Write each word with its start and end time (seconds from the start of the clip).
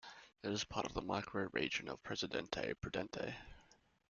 It 0.41 0.49
is 0.49 0.63
part 0.63 0.87
of 0.87 0.95
the 0.95 1.03
microregion 1.03 1.87
of 1.87 2.01
Presidente 2.01 2.73
Prudente. 2.81 3.35